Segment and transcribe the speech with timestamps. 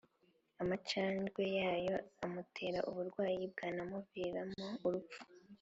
[0.61, 1.95] amacandwe yayo
[2.25, 5.19] amutera uburwayi bwanamuviriyemo urupfu.